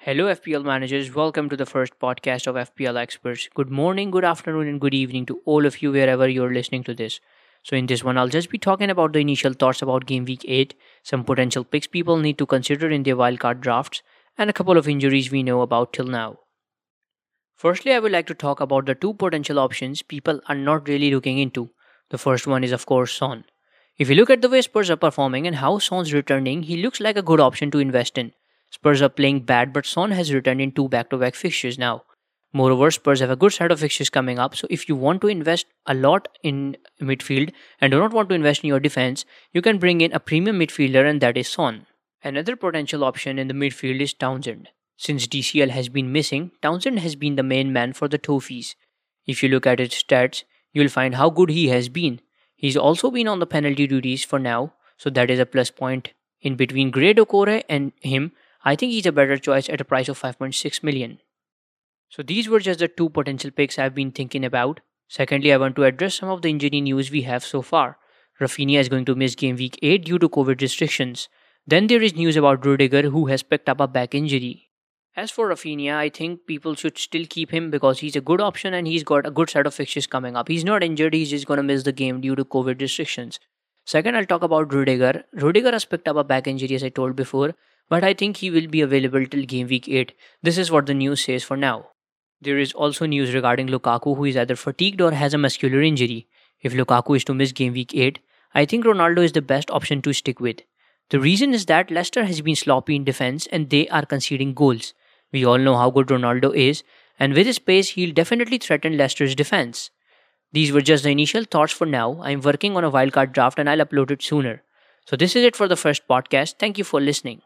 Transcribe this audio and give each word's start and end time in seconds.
Hello, 0.00 0.26
FPL 0.26 0.64
managers. 0.64 1.12
Welcome 1.12 1.48
to 1.48 1.56
the 1.56 1.66
first 1.66 1.98
podcast 1.98 2.46
of 2.46 2.54
FPL 2.54 2.96
experts. 2.96 3.48
Good 3.52 3.68
morning, 3.68 4.12
good 4.12 4.24
afternoon, 4.24 4.68
and 4.68 4.80
good 4.80 4.94
evening 4.94 5.26
to 5.26 5.40
all 5.44 5.66
of 5.66 5.82
you 5.82 5.90
wherever 5.90 6.28
you're 6.28 6.52
listening 6.54 6.84
to 6.84 6.94
this. 6.94 7.18
So, 7.64 7.74
in 7.74 7.86
this 7.86 8.04
one, 8.04 8.16
I'll 8.16 8.28
just 8.28 8.48
be 8.48 8.58
talking 8.58 8.90
about 8.90 9.12
the 9.12 9.18
initial 9.18 9.54
thoughts 9.54 9.82
about 9.82 10.06
Game 10.06 10.24
Week 10.24 10.44
8, 10.46 10.72
some 11.02 11.24
potential 11.24 11.64
picks 11.64 11.88
people 11.88 12.16
need 12.16 12.38
to 12.38 12.46
consider 12.46 12.88
in 12.88 13.02
their 13.02 13.16
wildcard 13.16 13.60
drafts, 13.60 14.02
and 14.38 14.48
a 14.48 14.52
couple 14.52 14.78
of 14.78 14.88
injuries 14.88 15.32
we 15.32 15.42
know 15.42 15.62
about 15.62 15.92
till 15.92 16.06
now. 16.06 16.38
Firstly, 17.56 17.92
I 17.92 17.98
would 17.98 18.12
like 18.12 18.28
to 18.28 18.34
talk 18.34 18.60
about 18.60 18.86
the 18.86 18.94
two 18.94 19.14
potential 19.14 19.58
options 19.58 20.02
people 20.02 20.40
are 20.48 20.54
not 20.54 20.86
really 20.86 21.10
looking 21.10 21.38
into. 21.38 21.70
The 22.10 22.18
first 22.18 22.46
one 22.46 22.62
is, 22.62 22.70
of 22.70 22.86
course, 22.86 23.12
Son. 23.12 23.46
If 23.98 24.08
you 24.08 24.14
look 24.14 24.30
at 24.30 24.42
the 24.42 24.48
way 24.48 24.62
Spurs 24.62 24.90
are 24.90 24.96
performing 24.96 25.48
and 25.48 25.56
how 25.56 25.80
Son's 25.80 26.14
returning, 26.14 26.62
he 26.62 26.80
looks 26.80 27.00
like 27.00 27.16
a 27.16 27.30
good 27.30 27.40
option 27.40 27.72
to 27.72 27.80
invest 27.80 28.16
in. 28.16 28.32
Spurs 28.70 29.00
are 29.02 29.08
playing 29.08 29.40
bad, 29.40 29.72
but 29.72 29.86
Son 29.86 30.10
has 30.10 30.32
returned 30.32 30.60
in 30.60 30.72
two 30.72 30.88
back 30.88 31.10
to 31.10 31.18
back 31.18 31.34
fixtures 31.34 31.78
now. 31.78 32.02
Moreover, 32.52 32.90
Spurs 32.90 33.20
have 33.20 33.30
a 33.30 33.36
good 33.36 33.52
set 33.52 33.70
of 33.70 33.80
fixtures 33.80 34.08
coming 34.08 34.38
up, 34.38 34.56
so 34.56 34.66
if 34.70 34.88
you 34.88 34.96
want 34.96 35.20
to 35.20 35.28
invest 35.28 35.66
a 35.86 35.94
lot 35.94 36.28
in 36.42 36.76
midfield 37.00 37.52
and 37.80 37.90
do 37.90 37.98
not 37.98 38.12
want 38.12 38.30
to 38.30 38.34
invest 38.34 38.64
in 38.64 38.68
your 38.68 38.80
defense, 38.80 39.24
you 39.52 39.60
can 39.60 39.78
bring 39.78 40.00
in 40.00 40.12
a 40.12 40.20
premium 40.20 40.58
midfielder, 40.58 41.08
and 41.08 41.20
that 41.20 41.36
is 41.36 41.48
Son. 41.48 41.86
Another 42.22 42.56
potential 42.56 43.04
option 43.04 43.38
in 43.38 43.48
the 43.48 43.54
midfield 43.54 44.00
is 44.00 44.14
Townsend. 44.14 44.68
Since 44.96 45.28
DCL 45.28 45.68
has 45.70 45.88
been 45.88 46.10
missing, 46.10 46.50
Townsend 46.62 46.98
has 47.00 47.14
been 47.16 47.36
the 47.36 47.42
main 47.42 47.72
man 47.72 47.92
for 47.92 48.08
the 48.08 48.18
Toffees. 48.18 48.74
If 49.26 49.42
you 49.42 49.48
look 49.48 49.66
at 49.66 49.78
his 49.78 49.90
stats, 49.90 50.44
you'll 50.72 50.88
find 50.88 51.14
how 51.14 51.30
good 51.30 51.50
he 51.50 51.68
has 51.68 51.88
been. 51.88 52.20
He's 52.56 52.76
also 52.76 53.10
been 53.10 53.28
on 53.28 53.38
the 53.38 53.46
penalty 53.46 53.86
duties 53.86 54.24
for 54.24 54.38
now, 54.38 54.72
so 54.96 55.10
that 55.10 55.30
is 55.30 55.38
a 55.38 55.46
plus 55.46 55.70
point. 55.70 56.12
In 56.40 56.56
between 56.56 56.90
Gray 56.90 57.14
Doucouré 57.14 57.62
and 57.68 57.92
him, 58.00 58.32
I 58.64 58.76
think 58.76 58.92
he's 58.92 59.06
a 59.06 59.12
better 59.12 59.38
choice 59.38 59.68
at 59.68 59.80
a 59.80 59.84
price 59.84 60.08
of 60.08 60.20
5.6 60.20 60.82
million. 60.82 61.20
So 62.08 62.22
these 62.22 62.48
were 62.48 62.60
just 62.60 62.80
the 62.80 62.88
two 62.88 63.10
potential 63.10 63.50
picks 63.50 63.78
I've 63.78 63.94
been 63.94 64.10
thinking 64.10 64.44
about. 64.44 64.80
Secondly, 65.08 65.52
I 65.52 65.56
want 65.56 65.76
to 65.76 65.84
address 65.84 66.16
some 66.16 66.28
of 66.28 66.42
the 66.42 66.50
injury 66.50 66.80
news 66.80 67.10
we 67.10 67.22
have 67.22 67.44
so 67.44 67.62
far. 67.62 67.98
Raphinha 68.40 68.78
is 68.78 68.88
going 68.88 69.04
to 69.06 69.14
miss 69.14 69.34
game 69.34 69.56
week 69.56 69.78
8 69.82 70.04
due 70.04 70.18
to 70.18 70.28
COVID 70.28 70.60
restrictions. 70.60 71.28
Then 71.66 71.86
there 71.86 72.02
is 72.02 72.14
news 72.14 72.36
about 72.36 72.64
Rudiger 72.64 73.10
who 73.10 73.26
has 73.26 73.42
picked 73.42 73.68
up 73.68 73.80
a 73.80 73.88
back 73.88 74.14
injury. 74.14 74.70
As 75.16 75.30
for 75.30 75.48
Raphinha, 75.48 75.94
I 75.94 76.08
think 76.08 76.46
people 76.46 76.74
should 76.74 76.96
still 76.96 77.26
keep 77.28 77.50
him 77.50 77.70
because 77.70 77.98
he's 77.98 78.14
a 78.14 78.20
good 78.20 78.40
option 78.40 78.72
and 78.72 78.86
he's 78.86 79.02
got 79.02 79.26
a 79.26 79.30
good 79.30 79.50
set 79.50 79.66
of 79.66 79.74
fixtures 79.74 80.06
coming 80.06 80.36
up. 80.36 80.48
He's 80.48 80.64
not 80.64 80.84
injured, 80.84 81.12
he's 81.12 81.30
just 81.30 81.46
going 81.46 81.56
to 81.56 81.64
miss 81.64 81.82
the 81.82 81.92
game 81.92 82.20
due 82.20 82.36
to 82.36 82.44
COVID 82.44 82.80
restrictions. 82.80 83.40
Second, 83.84 84.16
I'll 84.16 84.26
talk 84.26 84.42
about 84.42 84.72
Rudiger. 84.72 85.24
Rudiger 85.32 85.72
has 85.72 85.84
picked 85.84 86.06
up 86.06 86.16
a 86.16 86.22
back 86.22 86.46
injury 86.46 86.74
as 86.76 86.84
I 86.84 86.90
told 86.90 87.16
before, 87.16 87.54
but 87.88 88.04
I 88.04 88.14
think 88.14 88.38
he 88.38 88.50
will 88.50 88.66
be 88.66 88.80
available 88.80 89.24
till 89.26 89.44
game 89.44 89.68
week 89.68 89.88
8. 89.88 90.12
This 90.42 90.58
is 90.58 90.70
what 90.70 90.86
the 90.86 90.94
news 90.94 91.24
says 91.24 91.44
for 91.44 91.56
now. 91.56 91.90
There 92.40 92.58
is 92.58 92.72
also 92.72 93.06
news 93.06 93.34
regarding 93.34 93.68
Lukaku, 93.68 94.16
who 94.16 94.24
is 94.24 94.36
either 94.36 94.56
fatigued 94.56 95.00
or 95.00 95.12
has 95.12 95.34
a 95.34 95.38
muscular 95.38 95.82
injury. 95.82 96.28
If 96.62 96.72
Lukaku 96.72 97.16
is 97.16 97.24
to 97.24 97.34
miss 97.34 97.52
game 97.52 97.72
week 97.72 97.94
8, 97.94 98.18
I 98.54 98.64
think 98.64 98.84
Ronaldo 98.84 99.24
is 99.24 99.32
the 99.32 99.42
best 99.42 99.70
option 99.70 100.02
to 100.02 100.12
stick 100.12 100.40
with. 100.40 100.60
The 101.10 101.20
reason 101.20 101.54
is 101.54 101.66
that 101.66 101.90
Leicester 101.90 102.24
has 102.24 102.40
been 102.40 102.56
sloppy 102.56 102.94
in 102.94 103.04
defense 103.04 103.46
and 103.46 103.70
they 103.70 103.88
are 103.88 104.04
conceding 104.04 104.54
goals. 104.54 104.94
We 105.32 105.44
all 105.44 105.58
know 105.58 105.76
how 105.76 105.90
good 105.90 106.08
Ronaldo 106.08 106.54
is, 106.54 106.82
and 107.18 107.34
with 107.34 107.46
his 107.46 107.58
pace, 107.58 107.90
he'll 107.90 108.14
definitely 108.14 108.58
threaten 108.58 108.96
Leicester's 108.96 109.34
defense. 109.34 109.90
These 110.52 110.72
were 110.72 110.80
just 110.80 111.04
the 111.04 111.10
initial 111.10 111.44
thoughts 111.44 111.72
for 111.72 111.86
now. 111.86 112.20
I'm 112.22 112.40
working 112.40 112.76
on 112.76 112.84
a 112.84 112.90
wildcard 112.90 113.32
draft 113.32 113.58
and 113.58 113.68
I'll 113.68 113.84
upload 113.84 114.10
it 114.10 114.22
sooner. 114.22 114.62
So, 115.06 115.16
this 115.16 115.36
is 115.36 115.44
it 115.44 115.56
for 115.56 115.68
the 115.68 115.76
first 115.76 116.06
podcast. 116.08 116.54
Thank 116.58 116.78
you 116.78 116.84
for 116.84 117.00
listening. 117.00 117.42